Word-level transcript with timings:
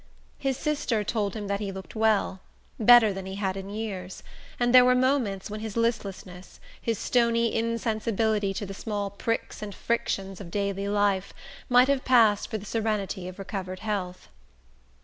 His 0.39 0.57
sister 0.57 1.03
told 1.03 1.35
him 1.35 1.45
that 1.45 1.59
he 1.59 1.71
looked 1.71 1.93
well 1.95 2.39
better 2.79 3.13
than 3.13 3.27
he 3.27 3.35
had 3.35 3.55
in 3.55 3.69
years; 3.69 4.23
and 4.59 4.73
there 4.73 4.83
were 4.83 4.95
moments 4.95 5.47
when 5.47 5.59
his 5.59 5.77
listlessness, 5.77 6.59
his 6.81 6.97
stony 6.97 7.53
insensibility 7.53 8.51
to 8.55 8.65
the 8.65 8.73
small 8.73 9.11
pricks 9.11 9.61
and 9.61 9.75
frictions 9.75 10.41
of 10.41 10.49
daily 10.49 10.87
life, 10.89 11.35
might 11.69 11.87
have 11.87 12.03
passed 12.03 12.49
for 12.49 12.57
the 12.57 12.65
serenity 12.65 13.27
of 13.27 13.37
recovered 13.37 13.81
health. 13.81 14.27